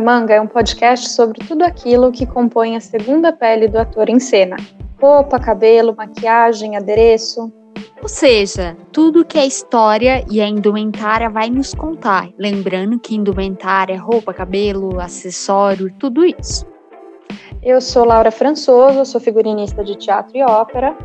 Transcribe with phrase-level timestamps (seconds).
[0.00, 4.18] Manga é um podcast sobre tudo aquilo que compõe a segunda pele do ator em
[4.18, 4.56] cena:
[5.00, 7.52] roupa, cabelo, maquiagem, adereço.
[8.02, 12.30] Ou seja, tudo que a história e a indumentária vai nos contar.
[12.38, 16.66] Lembrando que indumentária é roupa, cabelo, acessório, tudo isso.
[17.62, 20.96] Eu sou Laura Françoso, sou figurinista de teatro e ópera.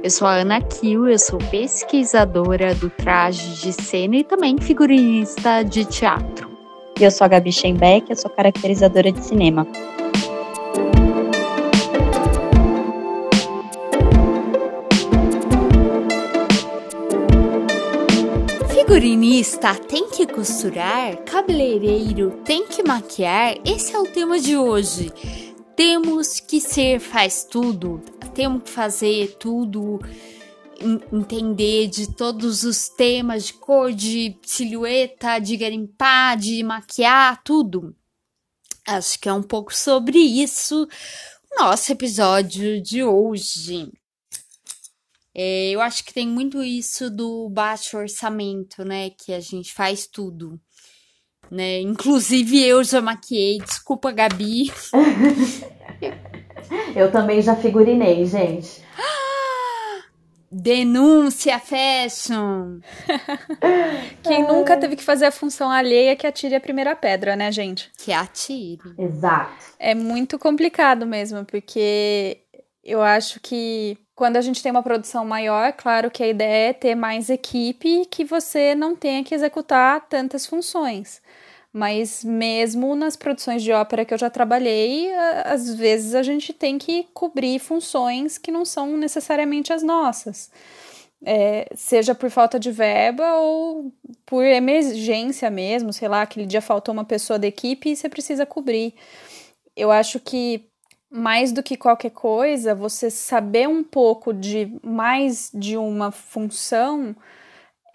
[0.00, 5.64] Eu sou a Ana Kiel, eu sou pesquisadora do traje de cena e também figurinista
[5.64, 6.53] de teatro.
[7.00, 9.66] Eu sou a Gabi Schenbeck, eu sou caracterizadora de cinema.
[18.72, 23.56] Figurinista tem que costurar, cabeleireiro tem que maquiar.
[23.64, 25.10] Esse é o tema de hoje.
[25.74, 28.00] Temos que ser faz tudo,
[28.32, 29.98] temos que fazer tudo
[31.12, 37.94] entender de todos os temas de cor, de silhueta, de garimpar, de maquiar, tudo.
[38.86, 40.86] Acho que é um pouco sobre isso
[41.52, 43.90] o nosso episódio de hoje.
[45.34, 49.10] É, eu acho que tem muito isso do baixo orçamento, né?
[49.10, 50.60] Que a gente faz tudo.
[51.50, 51.80] Né?
[51.80, 54.72] Inclusive eu já maquiei, desculpa, Gabi.
[56.94, 58.84] eu também já figurinei, gente.
[60.56, 62.78] Denúncia fashion.
[64.22, 67.90] Quem nunca teve que fazer a função alheia que atire a primeira pedra, né, gente?
[67.98, 68.94] Que atire.
[68.96, 69.52] Exato.
[69.80, 72.38] É muito complicado mesmo, porque
[72.84, 76.72] eu acho que quando a gente tem uma produção maior, claro que a ideia é
[76.72, 81.20] ter mais equipe que você não tenha que executar tantas funções.
[81.76, 85.12] Mas mesmo nas produções de ópera que eu já trabalhei,
[85.44, 90.52] às vezes a gente tem que cobrir funções que não são necessariamente as nossas.
[91.26, 93.92] É, seja por falta de verba ou
[94.24, 98.46] por emergência mesmo, sei lá, aquele dia faltou uma pessoa da equipe e você precisa
[98.46, 98.94] cobrir.
[99.76, 100.70] Eu acho que
[101.10, 107.16] mais do que qualquer coisa, você saber um pouco de mais de uma função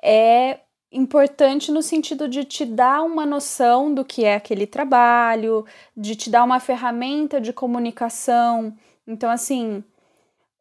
[0.04, 0.60] é
[0.92, 6.30] importante no sentido de te dar uma noção do que é aquele trabalho, de te
[6.30, 8.74] dar uma ferramenta de comunicação.
[9.08, 9.84] Então, assim,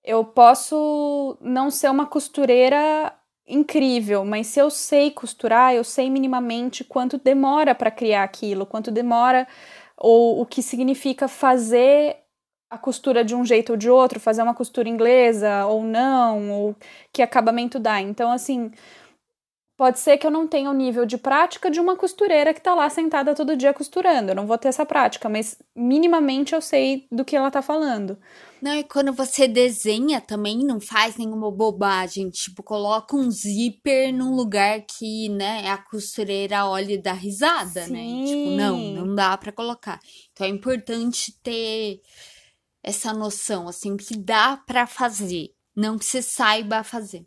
[0.04, 3.12] eu posso não ser uma costureira
[3.46, 8.90] incrível, mas se eu sei costurar, eu sei minimamente quanto demora para criar aquilo, quanto
[8.90, 9.46] demora
[9.96, 12.16] ou o que significa fazer
[12.70, 16.76] a costura de um jeito ou de outro, fazer uma costura inglesa ou não, ou
[17.12, 18.00] que acabamento dá.
[18.00, 18.70] Então, assim,
[19.78, 22.74] Pode ser que eu não tenha o nível de prática de uma costureira que está
[22.74, 24.32] lá sentada todo dia costurando.
[24.32, 28.18] Eu não vou ter essa prática, mas minimamente eu sei do que ela está falando.
[28.60, 32.28] Não, e quando você desenha também não faz nenhuma bobagem.
[32.28, 37.92] Tipo, coloca um zíper num lugar que, né, a costureira olha e dá risada, Sim.
[37.92, 38.26] né?
[38.26, 40.00] Tipo, não, não dá para colocar.
[40.32, 42.00] Então é importante ter
[42.82, 47.24] essa noção, assim, que dá para fazer, não que você saiba fazer.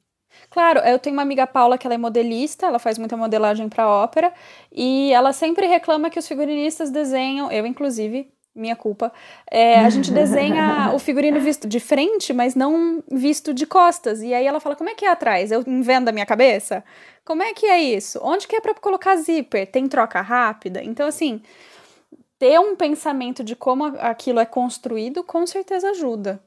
[0.50, 3.88] Claro, eu tenho uma amiga Paula que ela é modelista, ela faz muita modelagem para
[3.88, 4.34] ópera
[4.72, 9.14] e ela sempre reclama que os figurinistas desenham, eu inclusive, minha culpa,
[9.50, 14.22] é, a gente desenha o figurino visto de frente, mas não visto de costas.
[14.22, 15.52] E aí ela fala: como é que é atrás?
[15.52, 16.84] Eu invento a minha cabeça?
[17.24, 18.20] Como é que é isso?
[18.22, 19.68] Onde que é para colocar zíper?
[19.68, 20.84] Tem troca rápida?
[20.84, 21.42] Então, assim,
[22.38, 26.42] ter um pensamento de como aquilo é construído com certeza ajuda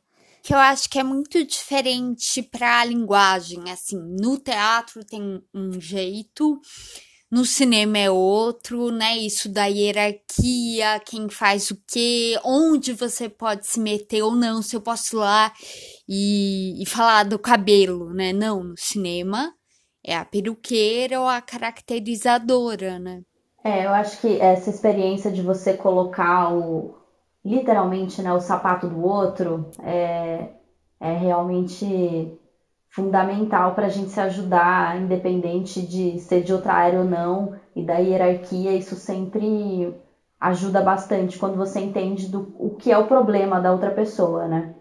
[0.45, 3.71] que eu acho que é muito diferente para a linguagem.
[3.71, 6.61] Assim, no teatro tem um jeito,
[7.31, 9.17] no cinema é outro, né?
[9.17, 14.77] Isso da hierarquia, quem faz o quê, onde você pode se meter ou não, se
[14.77, 15.53] eu posso ir lá
[16.07, 18.31] e, e falar do cabelo, né?
[18.35, 19.51] Não, no cinema
[20.07, 23.23] é a peruqueira ou a caracterizadora, né?
[23.65, 26.95] É, eu acho que essa experiência de você colocar o,
[27.45, 30.49] literalmente né, o sapato do outro é,
[30.99, 32.39] é realmente
[32.89, 37.83] fundamental para a gente se ajudar, independente de ser de outra área ou não, e
[37.83, 39.93] da hierarquia, isso sempre
[40.39, 44.75] ajuda bastante quando você entende do, o que é o problema da outra pessoa, né?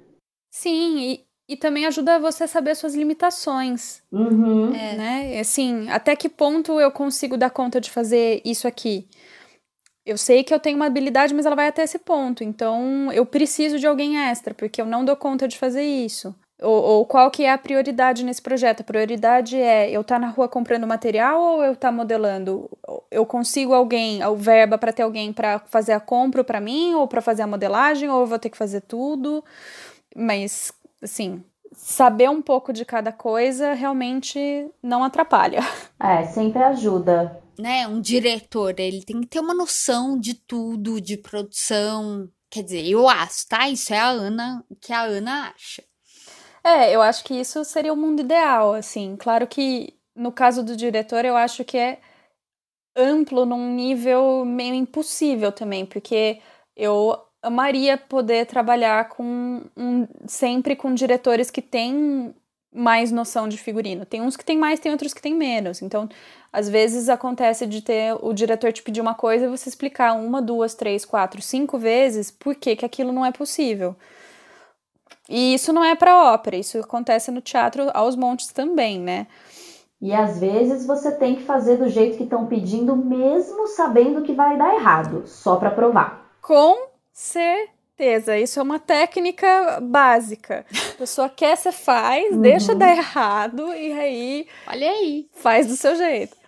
[0.51, 4.04] Sim, e, e também ajuda você a saber suas limitações.
[4.12, 4.75] Uhum.
[4.75, 5.39] É, né?
[5.39, 9.07] Assim, até que ponto eu consigo dar conta de fazer isso aqui?
[10.06, 12.44] Eu sei que eu tenho uma habilidade, mas ela vai até esse ponto.
[12.44, 16.36] Então, eu preciso de alguém extra, porque eu não dou conta de fazer isso.
[16.62, 18.82] Ou, ou qual que é a prioridade nesse projeto?
[18.82, 22.70] A prioridade é eu estar tá na rua comprando material ou eu estar tá modelando?
[23.10, 27.08] Eu consigo alguém, o verba para ter alguém para fazer a compra para mim ou
[27.08, 29.44] para fazer a modelagem ou eu vou ter que fazer tudo?
[30.16, 30.72] Mas,
[31.02, 35.60] assim, saber um pouco de cada coisa realmente não atrapalha.
[36.00, 41.18] É, sempre ajuda né, um diretor, ele tem que ter uma noção de tudo, de
[41.18, 42.30] produção.
[42.50, 43.70] Quer dizer, eu acho, tá?
[43.70, 45.84] Isso é a Ana, o que a Ana acha.
[46.64, 49.16] É, eu acho que isso seria o mundo ideal, assim.
[49.18, 52.00] Claro que no caso do diretor, eu acho que é
[52.96, 56.40] amplo num nível meio impossível também, porque
[56.76, 62.34] eu amaria poder trabalhar com um, sempre com diretores que têm
[62.74, 64.06] mais noção de figurino.
[64.06, 65.82] Tem uns que tem mais, tem outros que tem menos.
[65.82, 66.08] Então,
[66.54, 70.40] às vezes acontece de ter o diretor te pedir uma coisa e você explicar uma,
[70.40, 73.96] duas, três, quatro, cinco vezes por que, que aquilo não é possível.
[75.28, 79.26] E isso não é para ópera, isso acontece no teatro aos montes também, né?
[80.00, 84.34] E às vezes você tem que fazer do jeito que estão pedindo, mesmo sabendo que
[84.34, 86.30] vai dar errado, só para provar.
[86.42, 90.66] Com certeza, isso é uma técnica básica.
[90.94, 92.42] A pessoa quer, você faz, uhum.
[92.42, 94.48] deixa dar errado e aí.
[94.68, 95.30] Olha aí.
[95.32, 96.43] Faz do seu jeito.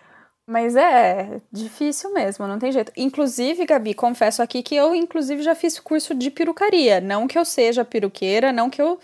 [0.46, 2.92] Mas é difícil mesmo, não tem jeito.
[2.96, 7.00] Inclusive, Gabi, confesso aqui que eu, inclusive, já fiz curso de perucaria.
[7.00, 8.98] Não que eu seja peruqueira, não que eu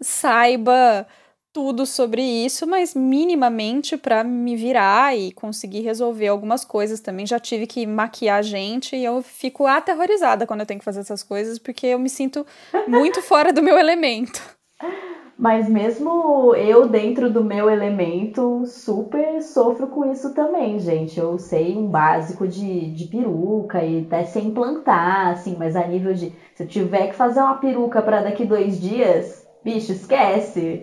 [0.00, 1.06] saiba
[1.52, 7.26] tudo sobre isso, mas minimamente para me virar e conseguir resolver algumas coisas também.
[7.26, 11.22] Já tive que maquiar gente e eu fico aterrorizada quando eu tenho que fazer essas
[11.22, 12.46] coisas, porque eu me sinto
[12.86, 14.42] muito fora do meu elemento.
[15.38, 21.18] Mas mesmo eu, dentro do meu elemento, super sofro com isso também, gente.
[21.20, 26.14] Eu sei um básico de, de peruca e até sei implantar, assim, mas a nível
[26.14, 26.30] de.
[26.54, 30.82] Se eu tiver que fazer uma peruca para daqui dois dias, bicho, esquece.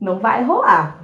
[0.00, 1.03] Não vai rolar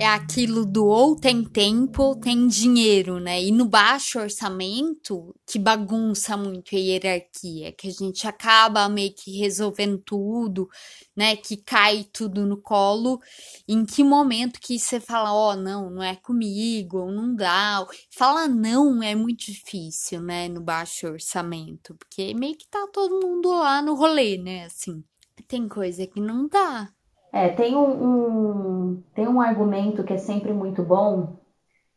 [0.00, 3.42] é aquilo do ou tem tempo ou tem dinheiro, né?
[3.42, 9.38] E no baixo orçamento, que bagunça muito a hierarquia, que a gente acaba meio que
[9.38, 10.68] resolvendo tudo,
[11.16, 11.34] né?
[11.36, 13.20] Que cai tudo no colo.
[13.66, 17.84] Em que momento que você fala, ó, oh, não, não é comigo, ou não dá.
[18.10, 20.48] Falar não é muito difícil, né?
[20.48, 24.64] No baixo orçamento, porque meio que tá todo mundo lá no rolê, né?
[24.66, 25.02] Assim,
[25.48, 26.92] tem coisa que não dá.
[27.32, 31.28] É, tem um, um, tem um argumento que é sempre muito bom,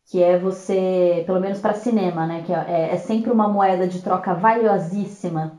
[0.06, 2.42] que é você, pelo menos para cinema, né?
[2.42, 5.54] Que é, é sempre uma moeda de troca valiosíssima,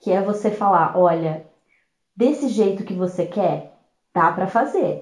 [0.00, 1.42] que é você falar, olha,
[2.16, 3.64] desse jeito que você quer,
[4.14, 5.00] dá para fazer,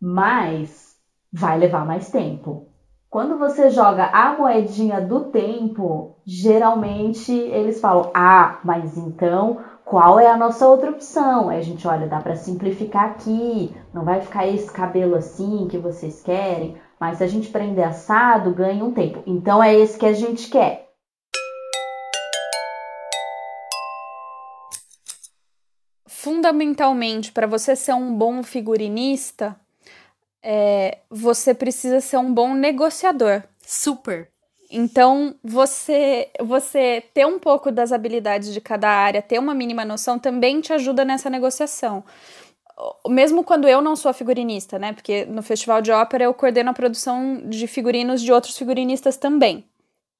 [0.00, 0.94] mas
[1.32, 2.62] vai levar mais tempo.
[3.10, 10.26] Quando você joga a moedinha do tempo, geralmente eles falam: "Ah, mas então qual é
[10.26, 11.50] a nossa outra opção?
[11.50, 15.76] Aí a gente olha, dá para simplificar aqui, não vai ficar esse cabelo assim que
[15.76, 19.22] vocês querem, mas se a gente prender assado, ganha um tempo.
[19.26, 20.88] Então é esse que a gente quer.
[26.06, 29.54] Fundamentalmente, para você ser um bom figurinista,
[30.42, 33.42] é, você precisa ser um bom negociador.
[33.60, 34.33] Super.
[34.70, 40.18] Então, você você ter um pouco das habilidades de cada área, ter uma mínima noção
[40.18, 42.04] também te ajuda nessa negociação.
[43.08, 44.92] Mesmo quando eu não sou figurinista, né?
[44.92, 49.64] Porque no Festival de Ópera eu coordeno a produção de figurinos de outros figurinistas também.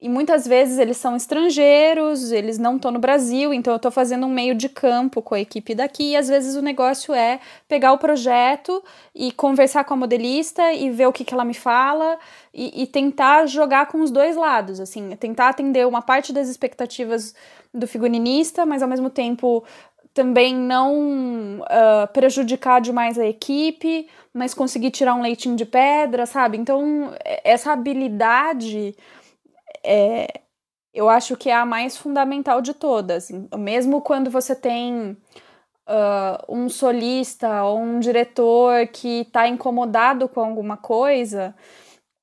[0.01, 4.25] E muitas vezes eles são estrangeiros, eles não estão no Brasil, então eu estou fazendo
[4.27, 6.11] um meio de campo com a equipe daqui.
[6.11, 8.83] E às vezes o negócio é pegar o projeto
[9.15, 12.19] e conversar com a modelista e ver o que, que ela me fala
[12.53, 17.33] e, e tentar jogar com os dois lados, assim, tentar atender uma parte das expectativas
[17.73, 19.63] do figurinista, mas ao mesmo tempo
[20.15, 26.57] também não uh, prejudicar demais a equipe, mas conseguir tirar um leitinho de pedra, sabe?
[26.57, 28.95] Então, essa habilidade
[29.85, 30.27] é,
[30.93, 33.29] eu acho que é a mais fundamental de todas.
[33.57, 35.17] Mesmo quando você tem
[35.87, 41.55] uh, um solista ou um diretor que está incomodado com alguma coisa,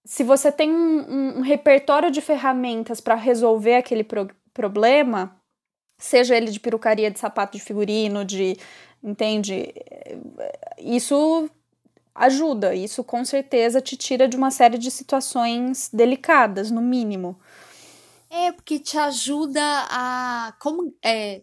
[0.05, 5.37] se você tem um, um repertório de ferramentas para resolver aquele pro problema,
[5.99, 8.57] seja ele de perucaria, de sapato de figurino, de.
[9.05, 9.75] Entende?
[10.79, 11.51] Isso
[12.15, 17.37] ajuda, isso com certeza te tira de uma série de situações delicadas, no mínimo.
[18.33, 19.61] É, porque te ajuda
[19.91, 20.57] a.
[20.59, 20.97] Como.
[21.05, 21.43] É,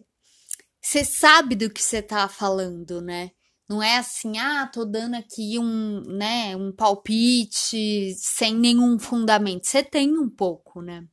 [0.82, 3.30] você sabe do que você tá falando, né?
[3.68, 9.68] Não é assim, ah, tô dando aqui um, né, um palpite sem nenhum fundamento.
[9.68, 11.06] Você tem um pouco, né?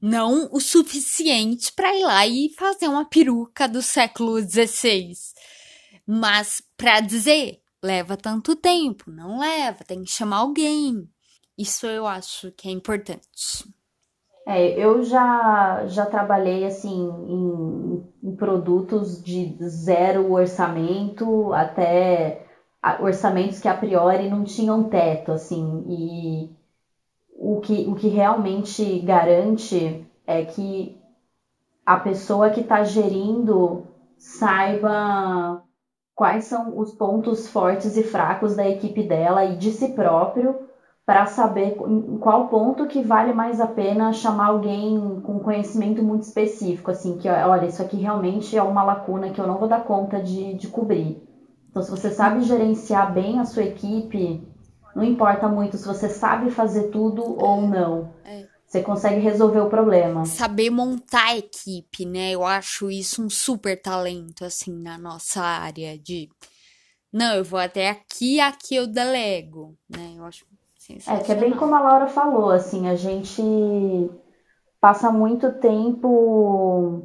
[0.00, 5.12] Não o suficiente para ir lá e fazer uma peruca do século XVI.
[6.04, 11.08] Mas para dizer, leva tanto tempo, não leva, tem que chamar alguém.
[11.56, 13.64] Isso eu acho que é importante.
[14.44, 22.44] É, eu já, já trabalhei assim em, em produtos de zero orçamento até
[23.00, 26.50] orçamentos que a priori não tinham teto, assim, e
[27.36, 30.98] o que, o que realmente garante é que
[31.86, 35.62] a pessoa que está gerindo saiba
[36.14, 40.68] quais são os pontos fortes e fracos da equipe dela e de si próprio
[41.12, 46.22] para saber em qual ponto que vale mais a pena chamar alguém com conhecimento muito
[46.22, 49.84] específico, assim, que olha, isso aqui realmente é uma lacuna que eu não vou dar
[49.84, 51.22] conta de, de cobrir.
[51.68, 54.42] Então, se você sabe gerenciar bem a sua equipe,
[54.96, 58.14] não importa muito se você sabe fazer tudo ou não.
[58.24, 58.46] É.
[58.66, 60.24] Você consegue resolver o problema.
[60.24, 62.30] Saber montar a equipe, né?
[62.30, 66.30] Eu acho isso um super talento, assim, na nossa área de.
[67.12, 70.14] Não, eu vou até aqui, aqui eu delego, né?
[70.16, 70.46] Eu acho
[71.06, 74.10] É, que é bem como a Laura falou, assim, a gente
[74.80, 77.02] passa muito tempo.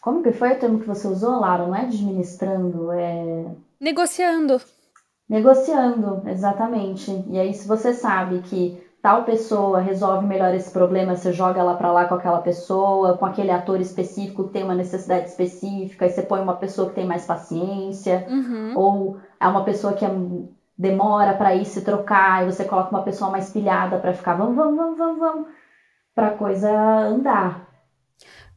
[0.00, 1.66] Como que foi o termo que você usou, Laura?
[1.66, 3.46] Não é administrando, é.
[3.80, 4.60] Negociando.
[5.28, 7.24] Negociando, exatamente.
[7.30, 11.74] E aí, se você sabe que tal pessoa resolve melhor esse problema, você joga ela
[11.76, 16.10] para lá com aquela pessoa, com aquele ator específico que tem uma necessidade específica, e
[16.10, 18.72] você põe uma pessoa que tem mais paciência, uhum.
[18.76, 20.10] ou é uma pessoa que é,
[20.76, 24.56] demora para ir se trocar, e você coloca uma pessoa mais pilhada para ficar vamos,
[24.56, 25.48] vamos, vamos, vamos, vamos,
[26.14, 27.68] para coisa andar.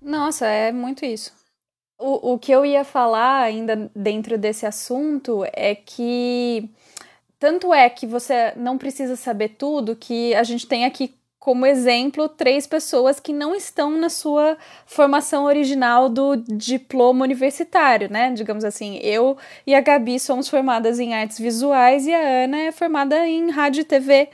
[0.02, 1.34] Nossa, é muito isso.
[2.00, 6.70] O, o que eu ia falar ainda dentro desse assunto é que
[7.40, 11.16] tanto é que você não precisa saber tudo que a gente tem aqui
[11.48, 18.34] como exemplo três pessoas que não estão na sua formação original do diploma universitário, né?
[18.34, 22.72] Digamos assim, eu e a Gabi somos formadas em artes visuais e a Ana é
[22.74, 24.28] formada em rádio e TV.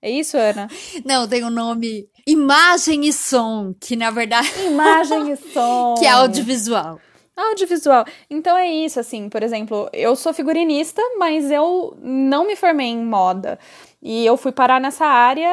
[0.00, 0.68] É isso, Ana?
[1.04, 4.48] Não, tem o um nome Imagem e Som, que na verdade.
[4.64, 5.96] Imagem e Som.
[5.98, 7.00] que é audiovisual.
[7.36, 8.04] Audiovisual.
[8.30, 13.04] Então é isso, assim, por exemplo, eu sou figurinista, mas eu não me formei em
[13.04, 13.58] moda.
[14.00, 15.48] E eu fui parar nessa área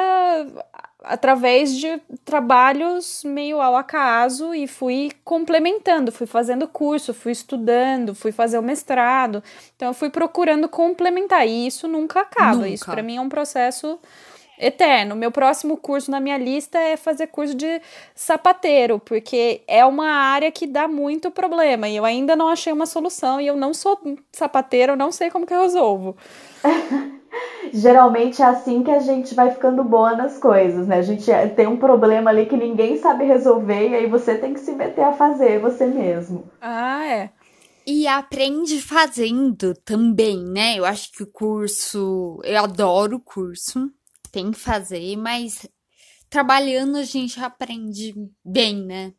[1.03, 8.31] através de trabalhos meio ao acaso e fui complementando, fui fazendo curso, fui estudando, fui
[8.31, 9.43] fazer o mestrado.
[9.75, 12.55] Então eu fui procurando complementar e isso nunca acaba.
[12.55, 12.69] Nunca.
[12.69, 13.97] Isso para mim é um processo
[14.59, 15.15] eterno.
[15.15, 17.81] Meu próximo curso na minha lista é fazer curso de
[18.13, 22.85] sapateiro, porque é uma área que dá muito problema e eu ainda não achei uma
[22.85, 23.97] solução e eu não sou
[24.33, 26.17] sapateiro, eu não sei como que eu resolvo.
[27.73, 30.97] Geralmente é assim que a gente vai ficando boa nas coisas, né?
[30.97, 34.53] A gente é, tem um problema ali que ninguém sabe resolver e aí você tem
[34.53, 36.49] que se meter a fazer você mesmo.
[36.61, 37.29] Ah, é.
[37.85, 40.77] E aprende fazendo também, né?
[40.77, 43.91] Eu acho que o curso, eu adoro o curso,
[44.31, 45.67] tem que fazer, mas
[46.29, 48.13] trabalhando a gente aprende
[48.45, 49.13] bem, né?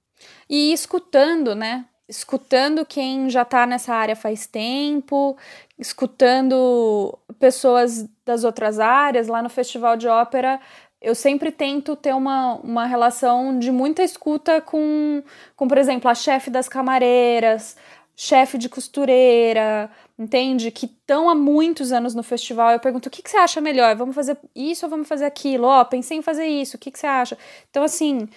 [0.48, 1.86] E escutando, né?
[2.10, 5.36] Escutando quem já tá nessa área faz tempo,
[5.78, 9.28] escutando pessoas das outras áreas.
[9.28, 10.60] Lá no Festival de Ópera,
[11.00, 15.22] eu sempre tento ter uma, uma relação de muita escuta com,
[15.54, 17.76] com, por exemplo, a chefe das camareiras,
[18.16, 19.88] chefe de costureira,
[20.18, 20.70] entende?
[20.70, 22.72] Que estão há muitos anos no festival.
[22.72, 23.96] Eu pergunto: o que, que você acha melhor?
[23.96, 25.66] Vamos fazer isso ou vamos fazer aquilo?
[25.66, 27.38] Ó, oh, pensei em fazer isso, o que, que você acha?
[27.70, 28.28] Então, assim,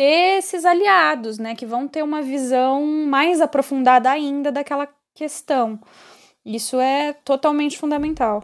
[0.00, 5.78] ter esses aliados, né, que vão ter uma visão mais aprofundada ainda daquela questão.
[6.42, 8.42] Isso é totalmente fundamental.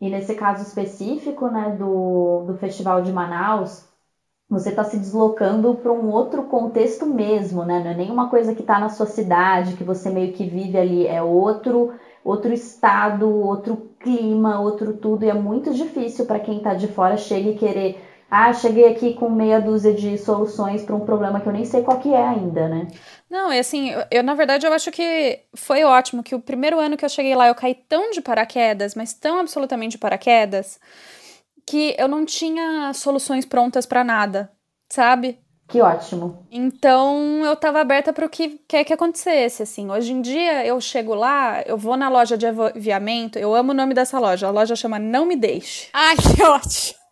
[0.00, 3.84] E nesse caso específico, né, do, do Festival de Manaus,
[4.50, 7.78] você está se deslocando para um outro contexto mesmo, né?
[7.78, 11.06] Não é nenhuma coisa que está na sua cidade, que você meio que vive ali,
[11.06, 11.92] é outro
[12.24, 17.16] outro estado, outro clima, outro tudo, e é muito difícil para quem está de fora
[17.18, 18.00] chegar e querer,
[18.30, 21.82] ah, cheguei aqui com meia dúzia de soluções para um problema que eu nem sei
[21.82, 22.88] qual que é ainda, né?
[23.30, 26.78] Não, é assim, eu, eu, na verdade eu acho que foi ótimo que o primeiro
[26.78, 30.80] ano que eu cheguei lá eu caí tão de paraquedas, mas tão absolutamente de paraquedas,
[31.66, 34.50] que eu não tinha soluções prontas para nada,
[34.90, 35.38] sabe?
[35.66, 36.46] Que ótimo.
[36.50, 39.90] Então eu tava aberta para o que quer que acontecesse, assim.
[39.90, 43.74] Hoje em dia eu chego lá, eu vou na loja de aviamento, eu amo o
[43.74, 44.46] nome dessa loja.
[44.46, 45.88] A loja chama Não Me Deixe.
[45.92, 47.03] Ai, que ótimo.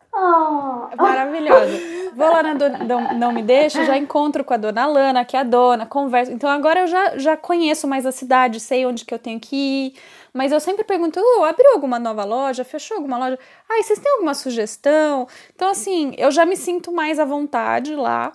[0.93, 2.13] É maravilhoso.
[2.15, 5.37] Vou lá na do, não, não Me Deixe, já encontro com a dona Lana, que
[5.37, 6.31] é a dona, converso.
[6.31, 9.57] Então agora eu já, já conheço mais a cidade, sei onde que eu tenho que
[9.57, 9.95] ir.
[10.35, 12.65] Mas eu sempre pergunto: oh, abriu alguma nova loja?
[12.65, 13.39] Fechou alguma loja?
[13.69, 15.27] Ai, vocês têm alguma sugestão?
[15.55, 18.33] Então, assim, eu já me sinto mais à vontade lá.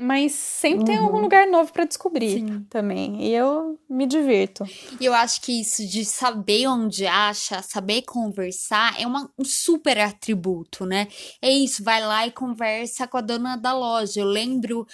[0.00, 0.84] Mas sempre uhum.
[0.86, 1.22] tem algum uhum.
[1.22, 2.64] lugar novo para descobrir Sim.
[2.70, 3.22] também.
[3.22, 4.64] E eu me divirto.
[4.98, 9.98] E eu acho que isso de saber onde acha, saber conversar, é uma, um super
[9.98, 11.06] atributo, né?
[11.42, 14.20] É isso, vai lá e conversa com a dona da loja.
[14.20, 14.86] Eu lembro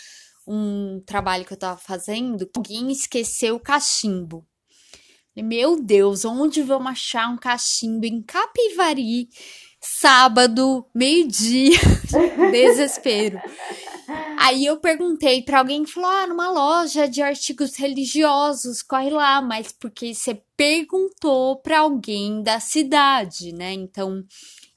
[0.44, 4.44] um trabalho que eu tava fazendo, alguém esqueceu o cachimbo.
[5.36, 9.28] Meu Deus, onde vamos achar um cachimbo em Capivari
[9.86, 11.78] sábado, meio-dia,
[12.50, 13.40] desespero.
[14.38, 19.40] Aí eu perguntei para alguém que falou: ah, numa loja de artigos religiosos, corre lá,
[19.42, 23.72] mas porque você perguntou para alguém da cidade, né?
[23.72, 24.24] Então,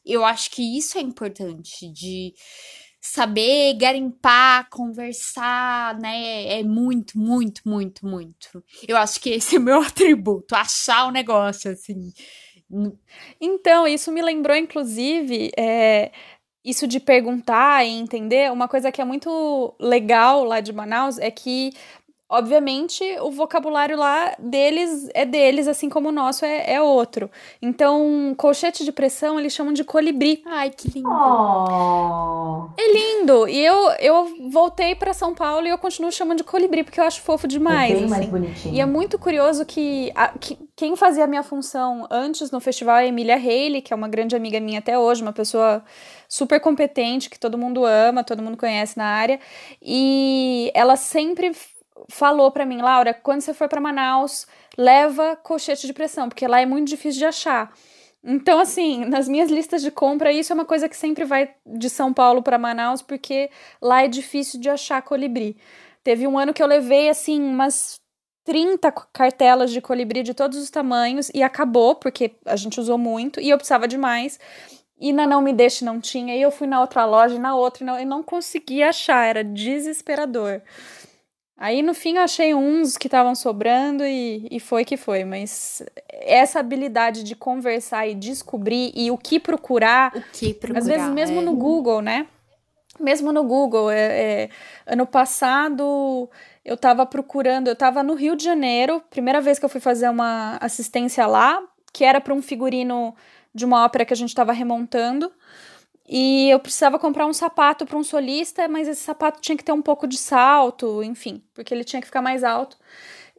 [0.06, 2.34] eu acho que isso é importante de
[3.02, 6.60] saber garimpar, conversar, né?
[6.60, 8.64] É muito, muito, muito, muito.
[8.88, 12.12] Eu acho que esse é o meu atributo, achar o negócio, assim.
[13.42, 16.12] Então, isso me lembrou, inclusive, é,
[16.64, 21.32] isso de perguntar e entender, uma coisa que é muito legal lá de Manaus é
[21.32, 21.72] que
[22.30, 27.30] obviamente o vocabulário lá deles é deles, assim como o nosso é, é outro.
[27.60, 30.44] Então, colchete de pressão eles chamam de colibri.
[30.46, 31.10] Ai, que lindo.
[31.10, 32.70] Oh.
[32.78, 33.48] É lindo.
[33.48, 37.04] E eu, eu voltei para São Paulo e eu continuo chamando de colibri, porque eu
[37.04, 37.92] acho fofo demais.
[37.92, 38.14] É bem assim.
[38.14, 38.76] mais bonitinho.
[38.76, 42.98] E é muito curioso que, a, que quem fazia a minha função antes no festival
[42.98, 45.84] é a Emília Haley, que é uma grande amiga minha até hoje, uma pessoa
[46.28, 49.40] super competente, que todo mundo ama, todo mundo conhece na área.
[49.82, 51.52] E ela sempre
[52.10, 56.62] falou para mim, Laura, quando você for para Manaus, leva colchete de pressão, porque lá
[56.62, 57.74] é muito difícil de achar.
[58.24, 61.90] Então, assim, nas minhas listas de compra, isso é uma coisa que sempre vai de
[61.90, 63.50] São Paulo para Manaus, porque
[63.82, 65.58] lá é difícil de achar colibri.
[66.04, 68.00] Teve um ano que eu levei, assim, umas
[68.44, 73.40] 30 cartelas de colibri de todos os tamanhos e acabou, porque a gente usou muito
[73.40, 74.40] e eu precisava de mais.
[75.00, 77.84] E na Não Me Deixe não tinha, e eu fui na outra loja, na outra,
[77.84, 80.62] e não, eu não conseguia achar, era desesperador.
[81.62, 85.84] Aí no fim eu achei uns que estavam sobrando e, e foi que foi, mas
[86.10, 91.10] essa habilidade de conversar e descobrir e o que procurar, o que procurar às vezes
[91.10, 91.44] mesmo é.
[91.44, 92.28] no Google, né?
[92.98, 94.50] Mesmo no Google, é, é,
[94.88, 96.30] ano passado
[96.64, 100.08] eu estava procurando, eu estava no Rio de Janeiro, primeira vez que eu fui fazer
[100.08, 103.14] uma assistência lá, que era para um figurino
[103.54, 105.30] de uma ópera que a gente estava remontando.
[106.12, 109.72] E eu precisava comprar um sapato para um solista, mas esse sapato tinha que ter
[109.72, 112.78] um pouco de salto, enfim, porque ele tinha que ficar mais alto.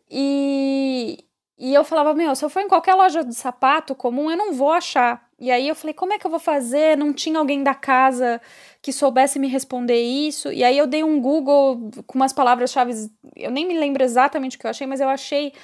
[0.08, 1.24] E,
[1.58, 4.52] e eu falava, meu, se eu for em qualquer loja de sapato comum, eu não
[4.52, 5.28] vou achar.
[5.40, 6.98] E aí eu falei, como é que eu vou fazer?
[6.98, 8.40] Não tinha alguém da casa
[8.82, 10.52] que soubesse me responder isso.
[10.52, 14.60] E aí eu dei um Google com umas palavras-chave, eu nem me lembro exatamente o
[14.60, 15.54] que eu achei, mas eu achei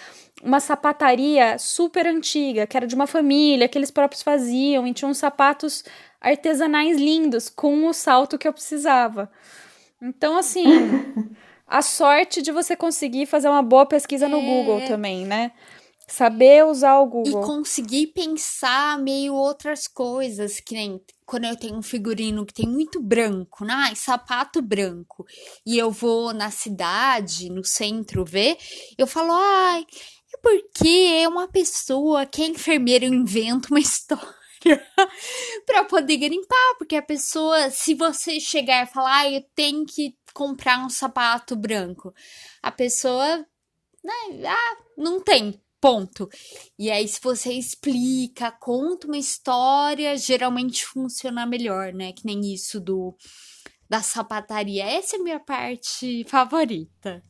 [0.42, 5.08] uma sapataria super antiga, que era de uma família, que eles próprios faziam, e tinha
[5.08, 5.84] uns sapatos
[6.20, 9.30] artesanais lindos com o salto que eu precisava.
[10.00, 10.64] Então, assim,
[11.66, 14.42] a sorte de você conseguir fazer uma boa pesquisa no É.
[14.42, 15.52] Google também, né?
[16.08, 17.42] Saber usar o E Google.
[17.42, 23.02] conseguir pensar meio outras coisas, que nem quando eu tenho um figurino que tem muito
[23.02, 23.92] branco, né?
[23.96, 25.26] Sapato branco,
[25.66, 28.56] e eu vou na cidade, no centro ver,
[28.96, 29.84] eu falo, ai,
[30.32, 30.88] é porque
[31.22, 34.36] é uma pessoa que é enfermeira, eu invento uma história.
[35.66, 40.16] pra poder garimpar, porque a pessoa, se você chegar e falar, ah, eu tenho que
[40.32, 42.14] comprar um sapato branco,
[42.62, 43.38] a pessoa,
[44.04, 44.12] né,
[44.46, 46.28] ah, não tem, ponto.
[46.78, 52.12] E aí, se você explica, conta uma história, geralmente funciona melhor, né?
[52.12, 53.14] Que nem isso do
[53.88, 54.84] da sapataria.
[54.84, 57.22] Essa é a minha parte favorita.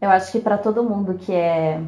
[0.00, 1.80] Eu acho que para todo mundo que é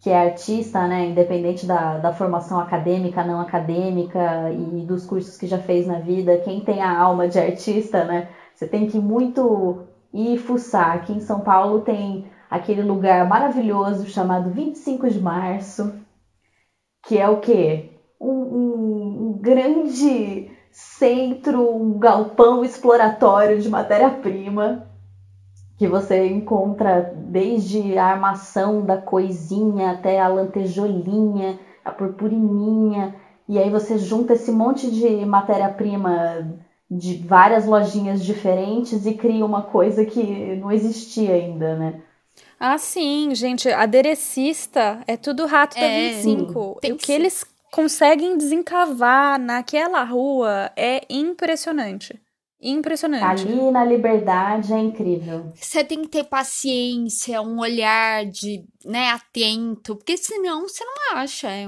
[0.00, 5.46] que é artista, né, independente da, da formação acadêmica, não acadêmica e dos cursos que
[5.46, 9.84] já fez na vida, quem tem a alma de artista, né, você tem que muito
[10.12, 10.96] ir fuçar.
[10.96, 15.94] Aqui em São Paulo tem aquele lugar maravilhoso chamado 25 de Março,
[17.02, 17.90] que é o quê?
[18.20, 24.90] Um, um, um grande centro, um galpão exploratório de matéria-prima
[25.78, 33.14] que você encontra desde a armação da coisinha até a lantejolinha, a purpurininha,
[33.48, 36.60] e aí você junta esse monte de matéria-prima
[36.90, 42.02] de várias lojinhas diferentes e cria uma coisa que não existia ainda, né?
[42.62, 46.78] Ah, sim, gente, aderecista é tudo rato da É, 25.
[46.82, 47.42] tem o que que eles
[47.72, 52.20] conseguem desencavar naquela rua é impressionante.
[52.60, 53.24] Impressionante.
[53.24, 55.50] Ali na Liberdade é incrível.
[55.54, 61.48] Você tem que ter paciência, um olhar de, né, atento, porque senão você não acha.
[61.48, 61.66] É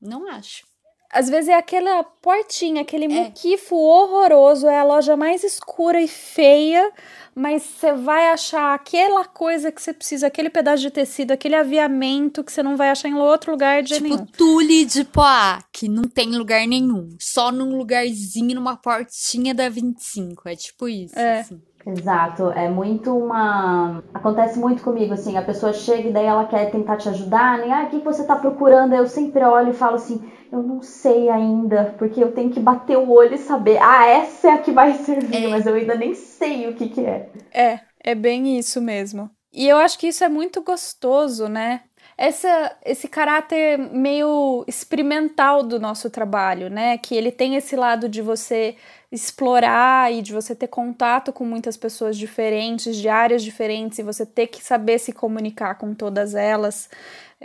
[0.00, 0.64] não acho.
[1.12, 6.90] Às vezes é aquela portinha, aquele muquifo horroroso, é a loja mais escura e feia,
[7.34, 12.42] mas você vai achar aquela coisa que você precisa, aquele pedaço de tecido, aquele aviamento
[12.42, 14.24] que você não vai achar em outro lugar de Tipo nenhum.
[14.24, 17.10] Tule de Poá, que não tem lugar nenhum.
[17.20, 20.48] Só num lugarzinho, numa portinha da 25.
[20.48, 21.18] É tipo isso.
[21.18, 21.40] É.
[21.40, 21.60] assim.
[21.84, 24.04] Exato, é muito uma.
[24.14, 27.72] Acontece muito comigo, assim, a pessoa chega e daí ela quer tentar te ajudar, né?
[27.72, 28.92] Ah, o que que você tá procurando?
[28.92, 30.22] Aí Eu sempre olho e falo assim,
[30.52, 34.48] eu não sei ainda, porque eu tenho que bater o olho e saber, ah, essa
[34.48, 35.48] é a que vai servir, é.
[35.48, 37.30] mas eu ainda nem sei o que que é.
[37.50, 39.30] É, é bem isso mesmo.
[39.50, 41.80] E eu acho que isso é muito gostoso, né?
[42.18, 46.98] Essa, esse caráter meio experimental do nosso trabalho, né?
[46.98, 48.76] Que ele tem esse lado de você
[49.12, 54.24] explorar e de você ter contato com muitas pessoas diferentes, de áreas diferentes, e você
[54.24, 56.88] ter que saber se comunicar com todas elas.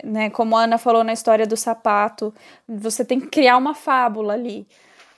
[0.03, 0.29] Né?
[0.29, 2.33] Como a Ana falou na história do sapato,
[2.67, 4.65] você tem que criar uma fábula ali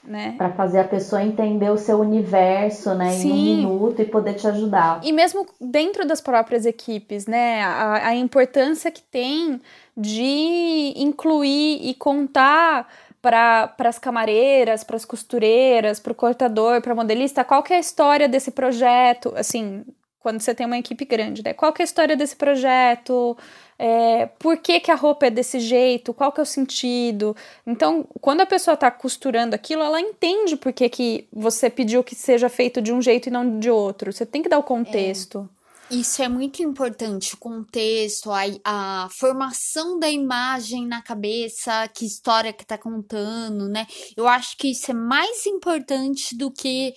[0.04, 0.36] né?
[0.38, 3.30] Para fazer a pessoa entender o seu universo, né, Sim.
[3.30, 5.02] em um minuto e poder te ajudar.
[5.04, 9.60] E mesmo dentro das próprias equipes, né, a, a importância que tem
[9.96, 12.88] de incluir e contar
[13.22, 17.80] para as camareiras, para as costureiras, para o cortador, para modelista, qual que é a
[17.80, 19.84] história desse projeto, assim,
[20.20, 21.54] quando você tem uma equipe grande, né?
[21.54, 23.38] Qual que é a história desse projeto?
[23.78, 26.14] É, por que, que a roupa é desse jeito?
[26.14, 27.36] Qual que é o sentido?
[27.66, 32.16] Então, quando a pessoa está costurando aquilo, ela entende por que, que você pediu que
[32.16, 34.12] seja feito de um jeito e não de outro.
[34.12, 35.50] Você tem que dar o contexto.
[35.56, 35.59] É.
[35.92, 42.54] Isso é muito importante, o contexto, a, a formação da imagem na cabeça, que história
[42.54, 43.88] que tá contando, né?
[44.16, 46.94] Eu acho que isso é mais importante do que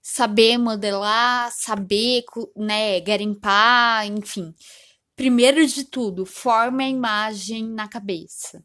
[0.00, 2.24] saber modelar, saber,
[2.56, 4.54] né, garimpar, enfim.
[5.14, 8.64] Primeiro de tudo, forme a imagem na cabeça.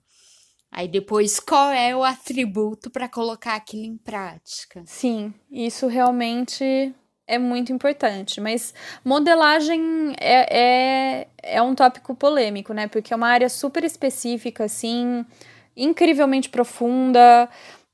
[0.71, 4.83] Aí depois, qual é o atributo para colocar aquilo em prática?
[4.85, 6.93] Sim, isso realmente
[7.27, 8.39] é muito importante.
[8.39, 12.87] Mas modelagem é, é, é um tópico polêmico, né?
[12.87, 15.25] Porque é uma área super específica, assim,
[15.75, 17.49] incrivelmente profunda.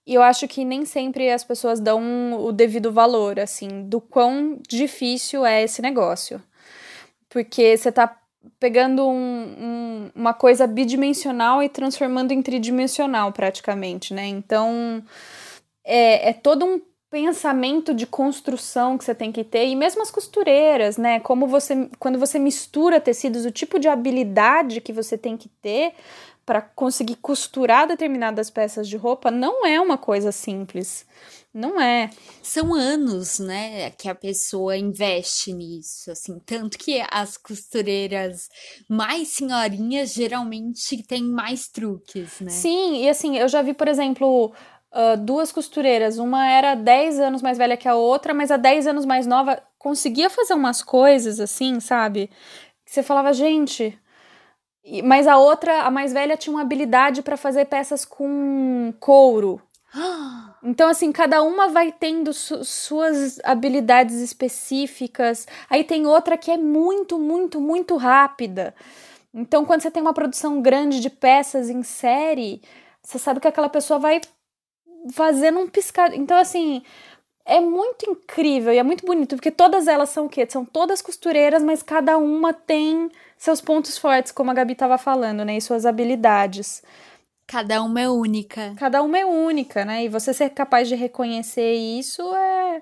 [0.06, 4.60] E eu acho que nem sempre as pessoas dão o devido valor, assim, do quão
[4.67, 6.41] difícil é esse negócio.
[7.30, 8.17] Porque você tá
[8.60, 14.26] pegando um, um, uma coisa bidimensional e transformando em tridimensional, praticamente, né?
[14.26, 15.04] Então,
[15.86, 20.10] é, é todo um pensamento de construção que você tem que ter, e mesmo as
[20.10, 21.19] costureiras, né?
[21.19, 25.93] Como você, quando você mistura tecidos, o tipo de habilidade que você tem que ter
[26.45, 31.06] para conseguir costurar determinadas peças de roupa não é uma coisa simples.
[31.54, 32.10] Não é.
[32.41, 38.47] São anos, né, que a pessoa investe nisso, assim, tanto que as costureiras
[38.88, 42.50] mais senhorinhas geralmente têm mais truques, né?
[42.50, 44.54] Sim, e assim, eu já vi, por exemplo,
[44.91, 48.88] uh, duas costureiras, uma era 10 anos mais velha que a outra, mas a 10
[48.88, 52.30] anos mais nova conseguia fazer umas coisas assim, sabe?
[52.86, 53.97] Que você falava, gente,
[55.04, 59.62] mas a outra, a mais velha, tinha uma habilidade para fazer peças com couro.
[60.63, 65.47] Então, assim, cada uma vai tendo su suas habilidades específicas.
[65.67, 68.75] Aí tem outra que é muito, muito, muito rápida.
[69.34, 72.62] Então, quando você tem uma produção grande de peças em série,
[73.01, 74.21] você sabe que aquela pessoa vai
[75.12, 76.14] fazendo um piscar.
[76.14, 76.84] Então, assim,
[77.46, 80.46] é muito incrível e é muito bonito, porque todas elas são o quê?
[80.50, 85.44] São todas costureiras, mas cada uma tem seus pontos fortes, como a Gabi estava falando,
[85.44, 85.58] né?
[85.58, 86.84] E suas habilidades.
[87.48, 88.74] Cada uma é única.
[88.78, 90.06] Cada uma é única, né?
[90.06, 92.82] E você ser capaz de reconhecer isso é,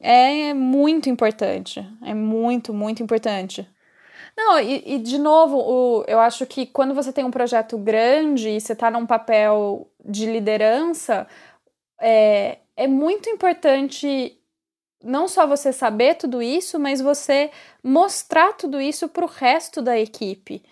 [0.00, 1.86] é muito importante.
[2.02, 3.66] É muito, muito importante.
[4.36, 8.50] Não, e, e de novo, o, eu acho que quando você tem um projeto grande
[8.50, 11.26] e você está num papel de liderança,
[12.00, 14.36] é, é muito importante
[15.02, 17.50] não só você saber tudo isso, mas você
[17.82, 20.62] mostrar tudo isso para o resto da equipe.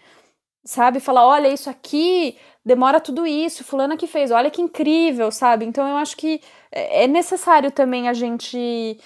[0.64, 1.00] Sabe?
[1.00, 5.64] Falar, olha, isso aqui demora tudo isso, fulano que fez, olha que incrível, sabe?
[5.64, 9.00] Então eu acho que é, é necessário também a gente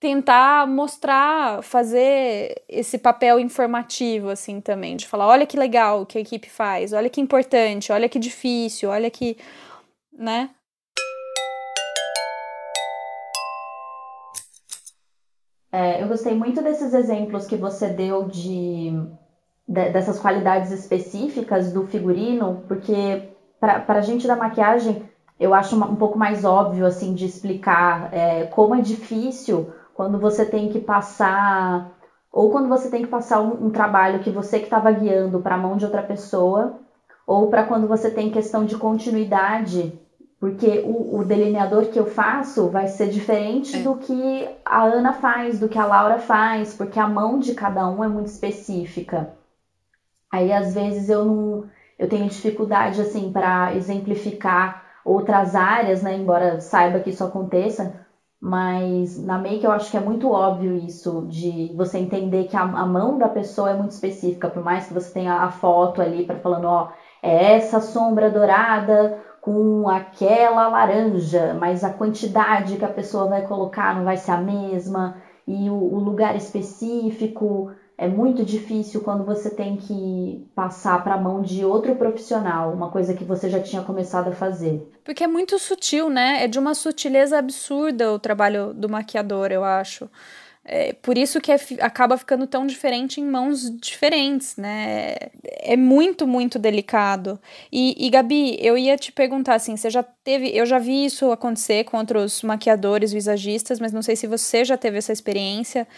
[0.00, 6.20] tentar mostrar, fazer esse papel informativo assim também, de falar, olha que legal que a
[6.22, 9.36] equipe faz, olha que importante, olha que difícil, olha que,
[10.10, 10.48] né?
[15.70, 18.90] É, eu gostei muito desses exemplos que você deu de,
[19.68, 23.28] de dessas qualidades específicas do figurino, porque
[23.60, 25.02] para a gente da maquiagem
[25.38, 30.46] eu acho um pouco mais óbvio assim de explicar é, como é difícil quando você
[30.46, 31.94] tem que passar
[32.32, 35.56] ou quando você tem que passar um, um trabalho que você que estava guiando para
[35.56, 36.78] a mão de outra pessoa,
[37.26, 39.92] ou para quando você tem questão de continuidade
[40.40, 43.82] porque o, o, delineador que eu faço vai ser diferente é.
[43.82, 47.86] do que a Ana faz, do que a Laura faz, porque a mão de cada
[47.86, 49.28] um é muito específica.
[50.32, 51.66] Aí às vezes eu não,
[51.98, 56.14] eu tenho dificuldade assim para exemplificar outras áreas, né?
[56.14, 58.00] Embora saiba que isso aconteça,
[58.40, 62.62] mas na make eu acho que é muito óbvio isso de você entender que a,
[62.62, 66.22] a mão da pessoa é muito específica, por mais que você tenha a foto ali
[66.22, 66.86] para falando, ó,
[67.22, 73.94] é essa sombra dourada com aquela laranja, mas a quantidade que a pessoa vai colocar
[73.94, 75.12] não vai ser a mesma,
[75.46, 77.66] e o, o lugar específico
[78.00, 82.90] é muito difícil quando você tem que passar para a mão de outro profissional, uma
[82.90, 84.90] coisa que você já tinha começado a fazer.
[85.04, 86.42] Porque é muito sutil, né?
[86.42, 90.08] É de uma sutileza absurda o trabalho do maquiador, eu acho.
[90.62, 95.14] É por isso que é, acaba ficando tão diferente em mãos diferentes, né?
[95.42, 97.40] É muito, muito delicado.
[97.72, 100.50] E, e, Gabi, eu ia te perguntar assim: você já teve.
[100.54, 104.76] Eu já vi isso acontecer com outros maquiadores, visagistas, mas não sei se você já
[104.76, 105.88] teve essa experiência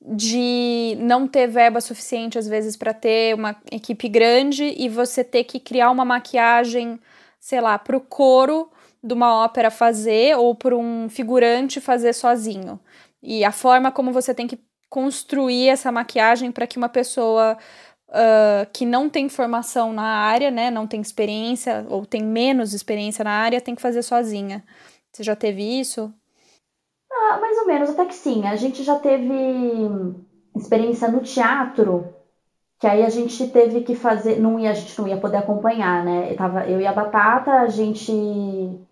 [0.00, 5.42] de não ter verba suficiente, às vezes, para ter uma equipe grande e você ter
[5.44, 6.98] que criar uma maquiagem,
[7.40, 8.70] sei lá, para o coro
[9.02, 12.78] de uma ópera fazer ou para um figurante fazer sozinho
[13.22, 14.58] e a forma como você tem que
[14.88, 17.56] construir essa maquiagem para que uma pessoa
[18.08, 23.24] uh, que não tem formação na área, né, não tem experiência ou tem menos experiência
[23.24, 24.62] na área, tem que fazer sozinha.
[25.10, 26.12] Você já teve isso?
[27.10, 28.46] Ah, mais ou menos, até que sim.
[28.46, 29.34] A gente já teve
[30.56, 32.14] experiência no teatro,
[32.78, 36.04] que aí a gente teve que fazer, não ia, a gente não ia poder acompanhar,
[36.04, 36.32] né?
[36.32, 38.12] Eu, tava, eu e a Batata, a gente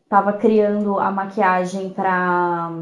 [0.09, 2.73] tava criando a maquiagem para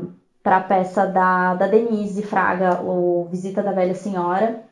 [0.48, 4.64] para a peça da, da Denise Fraga, o Visita da Velha Senhora.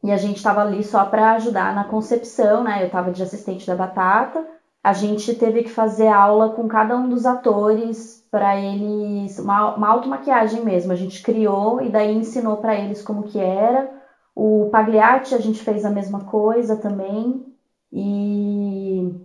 [0.00, 2.82] E a gente estava ali só para ajudar na concepção, né?
[2.82, 4.46] Eu estava de assistente da Batata.
[4.80, 9.88] A gente teve que fazer aula com cada um dos atores para eles, uma, uma
[9.88, 10.92] automaquiagem mesmo.
[10.92, 13.90] A gente criou e daí ensinou para eles como que era.
[14.36, 17.44] O Pagliatti a gente fez a mesma coisa também.
[17.92, 19.23] E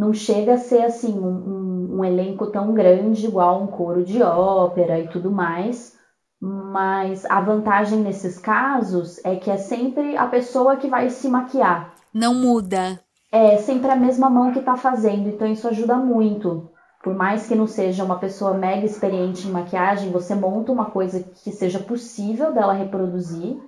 [0.00, 4.98] não chega a ser assim um, um elenco tão grande igual um coro de ópera
[4.98, 5.94] e tudo mais,
[6.40, 11.92] mas a vantagem nesses casos é que é sempre a pessoa que vai se maquiar.
[12.14, 12.98] Não muda.
[13.30, 16.70] É sempre a mesma mão que está fazendo, então isso ajuda muito.
[17.04, 21.22] Por mais que não seja uma pessoa mega experiente em maquiagem, você monta uma coisa
[21.22, 23.60] que seja possível dela reproduzir.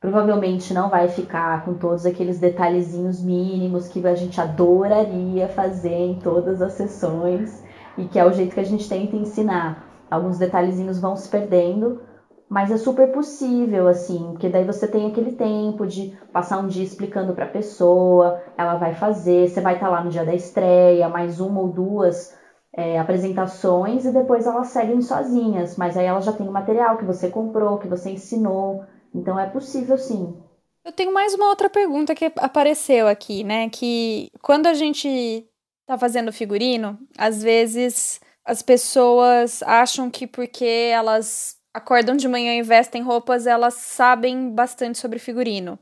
[0.00, 6.18] Provavelmente não vai ficar com todos aqueles detalhezinhos mínimos que a gente adoraria fazer em
[6.18, 7.62] todas as sessões
[7.98, 9.86] e que é o jeito que a gente tenta ensinar.
[10.10, 12.00] Alguns detalhezinhos vão se perdendo,
[12.48, 16.82] mas é super possível, assim, porque daí você tem aquele tempo de passar um dia
[16.82, 20.32] explicando para a pessoa, ela vai fazer, você vai estar tá lá no dia da
[20.32, 22.34] estreia, mais uma ou duas
[22.74, 27.04] é, apresentações e depois elas seguem sozinhas, mas aí ela já tem o material que
[27.04, 28.82] você comprou, que você ensinou,
[29.14, 30.36] então é possível sim.
[30.84, 33.68] Eu tenho mais uma outra pergunta que apareceu aqui, né?
[33.68, 35.46] Que quando a gente
[35.86, 42.62] tá fazendo figurino, às vezes as pessoas acham que porque elas acordam de manhã e
[42.62, 45.78] vestem roupas, elas sabem bastante sobre figurino.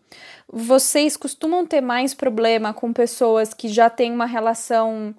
[0.53, 5.14] Vocês costumam ter mais problema com pessoas que já têm uma relação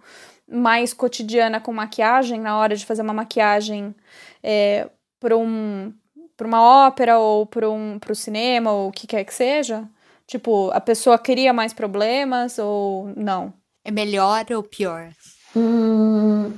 [0.48, 3.96] mais cotidiana com maquiagem na hora de fazer uma maquiagem
[4.44, 5.94] é, para um,
[6.40, 9.84] para uma ópera ou para um, o cinema ou o que quer que seja?
[10.26, 13.54] Tipo, a pessoa cria mais problemas ou não?
[13.84, 15.10] É melhor ou pior?
[15.54, 16.54] Hum,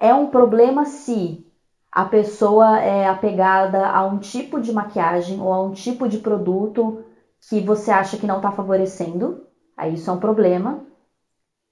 [0.00, 1.46] é um problema se
[1.92, 7.04] a pessoa é apegada a um tipo de maquiagem ou a um tipo de produto
[7.46, 9.46] que você acha que não está favorecendo.
[9.76, 10.82] Aí isso é um problema.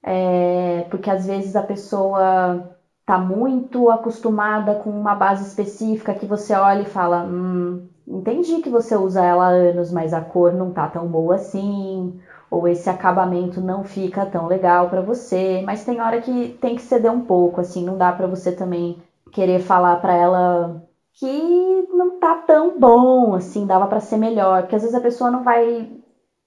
[0.02, 6.54] É, porque às vezes a pessoa está muito acostumada com uma base específica que você
[6.54, 10.70] olha e fala: hum, entendi que você usa ela há anos, mas a cor não
[10.72, 12.18] tá tão boa assim
[12.54, 16.82] ou esse acabamento não fica tão legal para você, mas tem hora que tem que
[16.82, 20.82] ceder um pouco, assim, não dá para você também querer falar para ela
[21.14, 25.32] que não tá tão bom, assim, dava para ser melhor, porque às vezes a pessoa
[25.32, 25.90] não vai,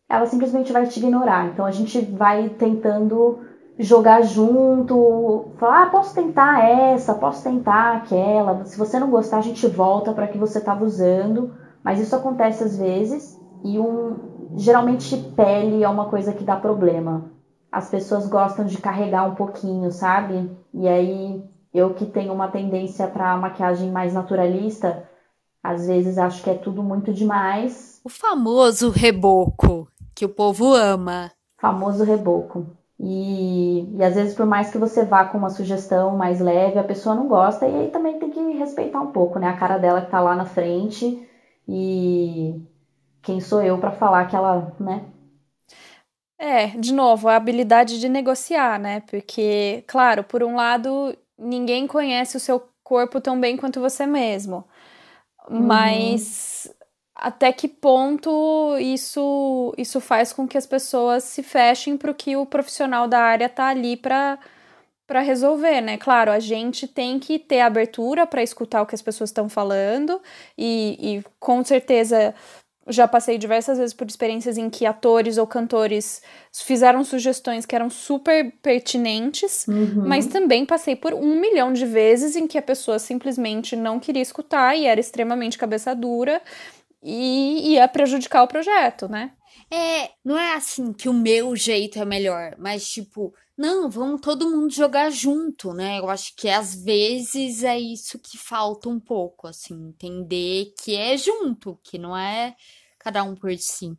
[0.09, 1.47] ela simplesmente vai te ignorar.
[1.47, 3.39] Então a gente vai tentando
[3.79, 8.65] jogar junto, falar, ah, posso tentar essa, posso tentar aquela.
[8.65, 11.53] Se você não gostar, a gente volta para que você estava usando.
[11.83, 17.31] Mas isso acontece às vezes e um geralmente pele é uma coisa que dá problema.
[17.71, 20.49] As pessoas gostam de carregar um pouquinho, sabe?
[20.73, 25.07] E aí eu que tenho uma tendência para maquiagem mais naturalista,
[25.61, 27.99] às vezes acho que é tudo muito demais.
[28.03, 31.31] O famoso reboco, que o povo ama.
[31.59, 32.76] Famoso reboco.
[32.99, 36.83] E, e às vezes, por mais que você vá com uma sugestão mais leve, a
[36.83, 39.47] pessoa não gosta, e aí também tem que respeitar um pouco, né?
[39.49, 41.27] A cara dela que tá lá na frente
[41.67, 42.59] e
[43.21, 45.05] quem sou eu para falar que ela, né?
[46.39, 49.01] É, de novo, a habilidade de negociar, né?
[49.01, 54.63] Porque, claro, por um lado, ninguém conhece o seu corpo tão bem quanto você mesmo.
[55.49, 55.61] Uhum.
[55.61, 56.73] Mas
[57.17, 62.35] até que ponto isso isso faz com que as pessoas se fechem para o que
[62.35, 64.37] o profissional da área tá ali para
[65.07, 65.97] para resolver, né?
[65.97, 70.21] Claro, a gente tem que ter abertura para escutar o que as pessoas estão falando
[70.57, 72.35] e, e com certeza
[72.89, 76.21] já passei diversas vezes por experiências em que atores ou cantores
[76.53, 80.03] fizeram sugestões que eram super pertinentes, uhum.
[80.05, 84.21] mas também passei por um milhão de vezes em que a pessoa simplesmente não queria
[84.21, 86.41] escutar e era extremamente cabeça dura
[87.01, 89.33] e ia prejudicar o projeto, né?
[89.69, 94.49] É, não é assim que o meu jeito é melhor, mas tipo, não, vamos todo
[94.49, 95.99] mundo jogar junto, né?
[95.99, 101.17] Eu acho que às vezes é isso que falta um pouco, assim, entender que é
[101.17, 102.55] junto, que não é
[102.99, 103.97] cada um por si.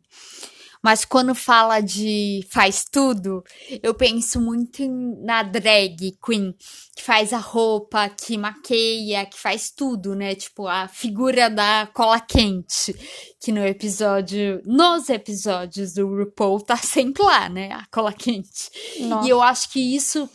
[0.81, 3.43] Mas quando fala de faz tudo,
[3.83, 4.87] eu penso muito
[5.23, 6.55] na drag queen,
[6.95, 10.35] que faz a roupa, que maqueia, que faz tudo, né?
[10.35, 12.95] Tipo, a figura da cola quente,
[13.41, 17.73] que no episódio, nos episódios do RuPaul tá sempre lá, né?
[17.73, 18.69] A cola quente.
[19.01, 19.27] Nossa.
[19.27, 20.29] E eu acho que isso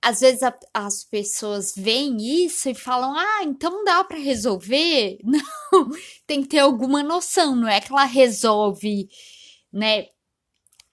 [0.00, 5.18] às vezes a, as pessoas veem isso e falam: ah, então dá para resolver?
[5.24, 5.90] Não,
[6.26, 9.08] tem que ter alguma noção, não é que ela resolve,
[9.72, 10.06] né?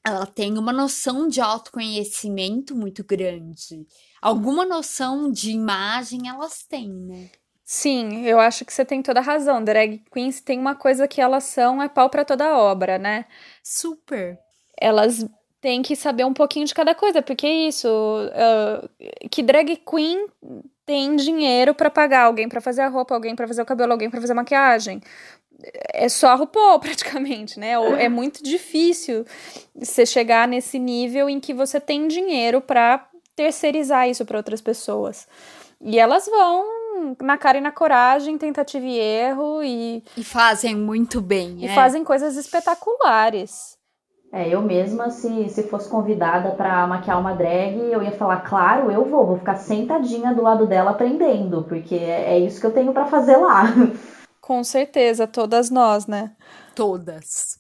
[0.06, 3.88] Ela tem uma noção de autoconhecimento muito grande.
[4.22, 7.30] Alguma noção de imagem elas têm, né?
[7.64, 9.64] Sim, eu acho que você tem toda a razão.
[9.64, 13.26] Drag queens tem uma coisa que elas são é pau para toda obra, né?
[13.64, 14.38] Super.
[14.80, 15.26] Elas
[15.60, 18.88] tem que saber um pouquinho de cada coisa, porque é isso, uh,
[19.32, 20.28] que drag queen
[20.86, 24.08] tem dinheiro para pagar alguém para fazer a roupa, alguém para fazer o cabelo, alguém
[24.08, 25.02] para fazer a maquiagem.
[25.94, 27.74] É só a RuPaul, praticamente, né?
[28.00, 29.26] É muito difícil
[29.74, 35.28] você chegar nesse nível em que você tem dinheiro para terceirizar isso para outras pessoas.
[35.82, 36.66] E elas vão
[37.22, 40.04] na cara e na coragem, tentativa e erro e.
[40.18, 41.58] E fazem muito bem.
[41.60, 41.76] E é.
[41.76, 43.76] fazem coisas espetaculares.
[44.32, 48.92] É, eu mesma, se, se fosse convidada para maquiar uma drag, eu ia falar, claro,
[48.92, 52.74] eu vou, vou ficar sentadinha do lado dela aprendendo, porque é, é isso que eu
[52.74, 53.64] tenho para fazer lá.
[54.46, 56.36] Com certeza, todas nós, né?
[56.76, 57.60] Todas.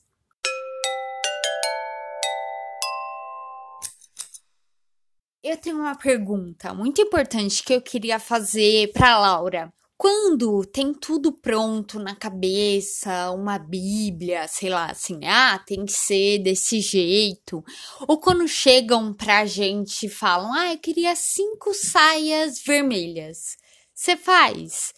[5.43, 9.73] Eu tenho uma pergunta muito importante que eu queria fazer para Laura.
[9.97, 16.37] Quando tem tudo pronto na cabeça, uma Bíblia, sei lá, assim, ah, tem que ser
[16.37, 17.63] desse jeito.
[18.07, 23.57] Ou quando chegam pra gente e falam, ah, eu queria cinco saias vermelhas.
[23.91, 24.93] Você faz?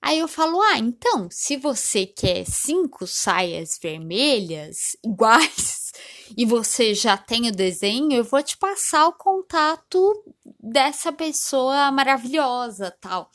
[0.00, 5.92] Aí eu falo, ah, então, se você quer cinco saias vermelhas iguais
[6.36, 10.24] e você já tem o desenho, eu vou te passar o contato
[10.60, 13.30] dessa pessoa maravilhosa, tal.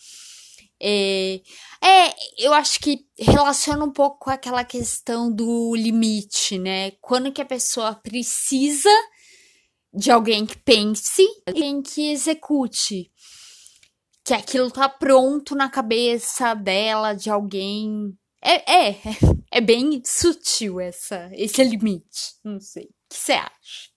[0.82, 1.39] É,
[1.82, 6.91] é, eu acho que relaciona um pouco com aquela questão do limite, né?
[6.99, 8.89] Quando que a pessoa precisa
[9.93, 13.12] de alguém que pense, alguém que execute.
[14.23, 18.17] Que aquilo tá pronto na cabeça dela, de alguém.
[18.41, 18.95] É, é,
[19.51, 22.36] é bem sutil essa, esse limite.
[22.43, 22.86] Não sei.
[22.86, 23.93] O que você acha?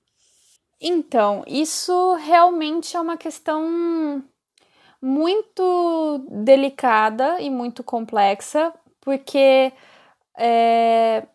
[0.81, 4.23] Então, isso realmente é uma questão
[5.01, 9.73] muito delicada e muito complexa, porque
[10.37, 11.27] é,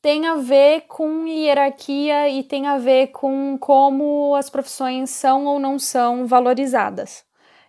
[0.00, 5.60] tem a ver com hierarquia e tem a ver com como as profissões são ou
[5.60, 7.24] não são valorizadas.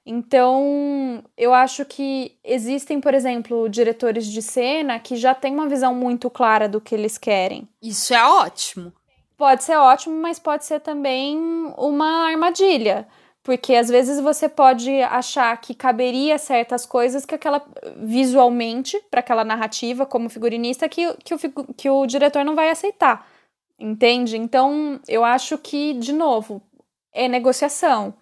[0.05, 5.95] Então, eu acho que existem, por exemplo, diretores de cena que já têm uma visão
[5.95, 7.67] muito clara do que eles querem.
[7.81, 8.91] Isso é ótimo.
[9.37, 11.37] Pode ser ótimo, mas pode ser também
[11.77, 13.07] uma armadilha.
[13.41, 17.61] Porque às vezes você pode achar que caberia certas coisas que aquela
[17.97, 21.39] visualmente para aquela narrativa como figurinista que, que, o,
[21.75, 23.27] que o diretor não vai aceitar.
[23.79, 24.37] Entende?
[24.37, 26.61] Então, eu acho que, de novo,
[27.11, 28.13] é negociação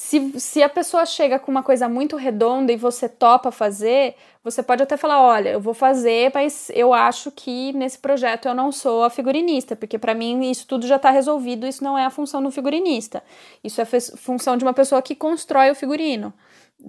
[0.00, 4.62] se, se a pessoa chega com uma coisa muito redonda e você topa fazer, você
[4.62, 8.70] pode até falar: olha, eu vou fazer, mas eu acho que nesse projeto eu não
[8.70, 12.10] sou a figurinista, porque para mim isso tudo já está resolvido, isso não é a
[12.10, 13.24] função do figurinista.
[13.64, 16.32] Isso é função de uma pessoa que constrói o figurino.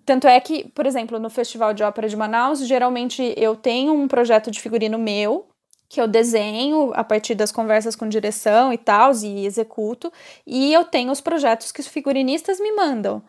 [0.06, 4.08] Tanto é que, por exemplo, no Festival de Ópera de Manaus, geralmente eu tenho um
[4.08, 5.48] projeto de figurino meu,
[5.90, 10.14] que eu desenho a partir das conversas com direção e tal, e executo,
[10.46, 13.24] e eu tenho os projetos que os figurinistas me mandam.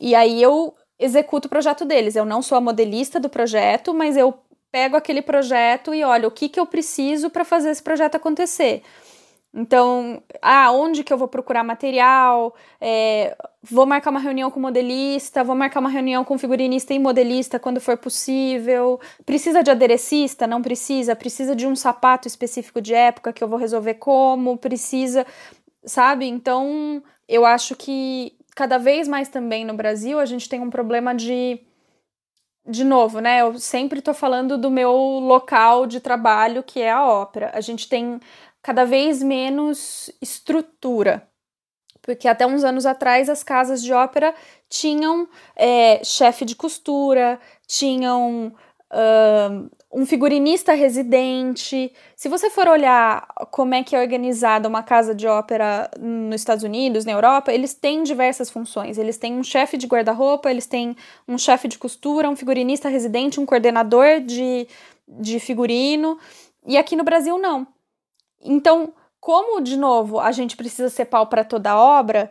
[0.00, 2.14] E aí eu executo o projeto deles.
[2.14, 4.32] Eu não sou a modelista do projeto, mas eu
[4.70, 8.82] pego aquele projeto e olho o que, que eu preciso para fazer esse projeto acontecer.
[9.54, 12.54] Então, ah, onde que eu vou procurar material?
[12.80, 17.58] É, vou marcar uma reunião com modelista, vou marcar uma reunião com figurinista e modelista
[17.58, 18.98] quando for possível.
[19.26, 20.46] Precisa de aderecista?
[20.46, 21.14] Não precisa.
[21.14, 24.56] Precisa de um sapato específico de época que eu vou resolver como?
[24.56, 25.26] Precisa,
[25.84, 26.26] sabe?
[26.26, 31.14] Então, eu acho que cada vez mais também no Brasil a gente tem um problema
[31.14, 31.60] de
[32.66, 33.40] de novo, né?
[33.40, 37.50] Eu sempre estou falando do meu local de trabalho, que é a ópera.
[37.54, 38.20] A gente tem
[38.62, 41.28] cada vez menos estrutura.
[42.00, 44.34] Porque até uns anos atrás as casas de ópera
[44.68, 48.52] tinham é, chefe de costura, tinham
[48.92, 51.92] uh, um figurinista residente.
[52.16, 56.64] Se você for olhar como é que é organizada uma casa de ópera nos Estados
[56.64, 58.98] Unidos, na Europa, eles têm diversas funções.
[58.98, 60.96] Eles têm um chefe de guarda-roupa, eles têm
[61.28, 64.66] um chefe de costura, um figurinista residente, um coordenador de,
[65.06, 66.18] de figurino.
[66.66, 67.66] E aqui no Brasil, não.
[68.42, 72.30] Então, como, de novo, a gente precisa ser pau para toda obra,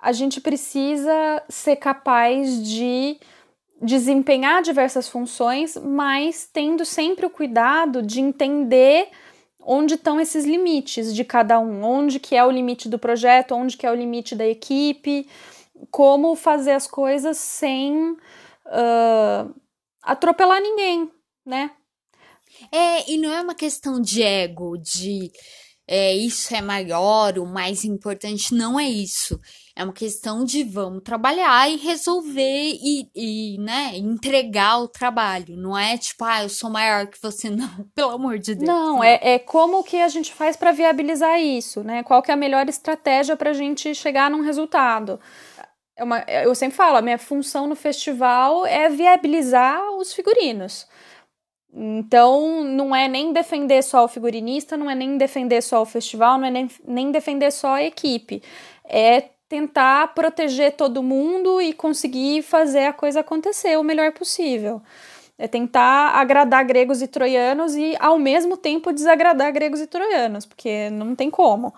[0.00, 3.18] a gente precisa ser capaz de
[3.80, 9.08] desempenhar diversas funções, mas tendo sempre o cuidado de entender
[9.62, 13.76] onde estão esses limites de cada um, onde que é o limite do projeto, onde
[13.76, 15.28] que é o limite da equipe,
[15.90, 19.54] como fazer as coisas sem uh,
[20.02, 21.10] atropelar ninguém,
[21.44, 21.70] né?
[22.72, 25.30] É, e não é uma questão de ego, de
[25.90, 29.40] é, isso é maior, o mais importante, não é isso.
[29.74, 35.56] É uma questão de vamos trabalhar e resolver e, e, né, entregar o trabalho.
[35.56, 38.68] Não é tipo, ah, eu sou maior que você, não, pelo amor de Deus.
[38.68, 42.02] Não, é, é como que a gente faz para viabilizar isso, né?
[42.02, 45.18] Qual que é a melhor estratégia para a gente chegar num resultado.
[45.96, 50.86] É uma, eu sempre falo, a minha função no festival é viabilizar os figurinos.
[51.72, 56.38] Então, não é nem defender só o figurinista, não é nem defender só o festival,
[56.38, 58.42] não é nem, nem defender só a equipe.
[58.84, 64.82] É tentar proteger todo mundo e conseguir fazer a coisa acontecer o melhor possível.
[65.38, 70.90] É tentar agradar gregos e troianos e, ao mesmo tempo, desagradar gregos e troianos, porque
[70.90, 71.72] não tem como.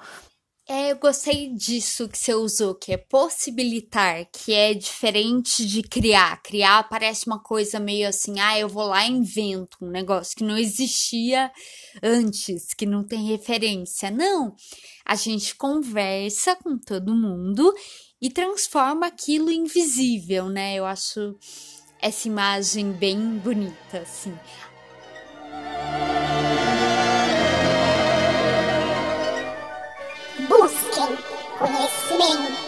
[0.73, 6.41] É, eu gostei disso que você usou, que é possibilitar, que é diferente de criar.
[6.45, 10.45] Criar parece uma coisa meio assim, ah, eu vou lá e invento um negócio que
[10.45, 11.51] não existia
[12.01, 14.13] antes, que não tem referência.
[14.13, 14.55] Não,
[15.05, 17.75] a gente conversa com todo mundo
[18.23, 20.77] e transforma aquilo em visível, né?
[20.77, 21.37] Eu acho
[22.01, 24.39] essa imagem bem bonita, assim.
[32.21, 32.61] Conhecimento.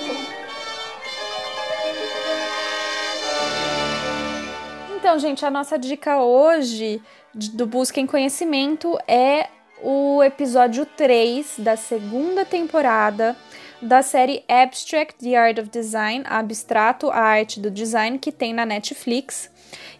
[4.97, 7.03] Então, gente, a nossa dica hoje
[7.35, 9.49] do Busquem Conhecimento é
[9.83, 13.37] o episódio 3 da segunda temporada
[13.83, 18.65] da série Abstract The Art of Design, Abstrato, a arte do design, que tem na
[18.65, 19.51] Netflix.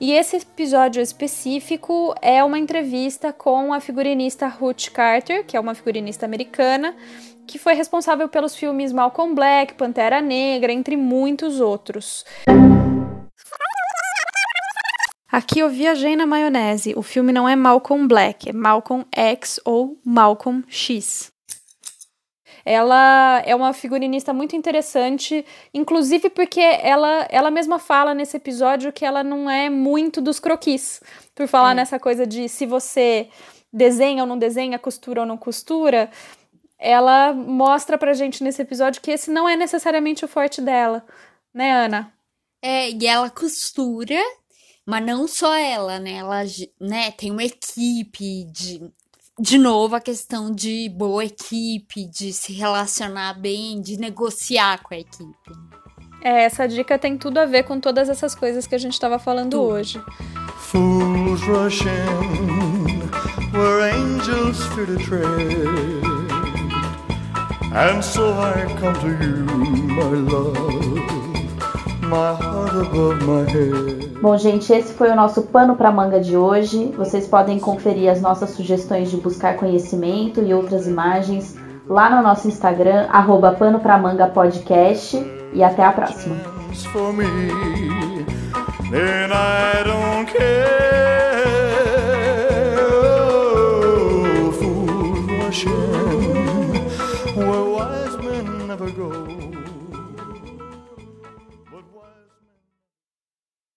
[0.01, 5.75] E esse episódio específico é uma entrevista com a figurinista Ruth Carter, que é uma
[5.75, 6.95] figurinista americana,
[7.53, 12.25] que foi responsável pelos filmes Malcolm Black, Pantera Negra, entre muitos outros.
[15.31, 16.95] Aqui eu viajei na maionese.
[16.97, 21.31] O filme não é Malcolm Black, é Malcolm X ou Malcolm X.
[22.65, 25.45] Ela é uma figurinista muito interessante,
[25.75, 31.03] inclusive porque ela, ela mesma fala nesse episódio que ela não é muito dos croquis.
[31.35, 31.75] Por falar é.
[31.75, 33.29] nessa coisa de se você
[33.71, 36.09] desenha ou não desenha, costura ou não costura,
[36.83, 41.05] ela mostra pra gente nesse episódio que esse não é necessariamente o forte dela,
[41.55, 42.13] né, Ana?
[42.61, 44.21] É, e ela costura
[44.87, 46.15] mas não só ela, né?
[46.15, 46.43] Ela
[46.81, 48.81] né, tem uma equipe de.
[49.41, 54.99] De novo, a questão de boa equipe, de se relacionar bem, de negociar com a
[54.99, 55.51] equipe.
[56.23, 59.19] É, essa dica tem tudo a ver com todas essas coisas que a gente estava
[59.19, 59.63] falando tudo.
[59.63, 60.01] hoje.
[60.59, 63.11] Fools rush in
[63.57, 66.22] where angels fear to tread
[67.75, 69.47] And so I come to you,
[69.97, 70.73] my love
[74.21, 76.93] Bom, gente, esse foi o nosso pano para manga de hoje.
[76.95, 81.57] Vocês podem conferir as nossas sugestões de buscar conhecimento e outras imagens
[81.89, 85.17] lá no nosso Instagram, arroba pano pra manga podcast.
[85.55, 86.37] E até a próxima.